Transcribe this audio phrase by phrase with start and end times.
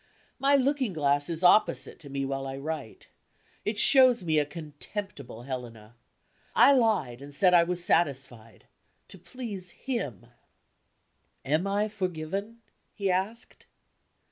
[0.39, 3.09] My looking glass is opposite to me while I write.
[3.63, 5.95] It shows me a contemptible Helena.
[6.55, 8.65] I lied, and said I was satisfied
[9.09, 10.25] to please him.
[11.45, 12.63] "Am I forgiven?"
[12.95, 13.67] he asked.